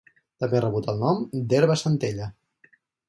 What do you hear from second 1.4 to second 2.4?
d’herba centella.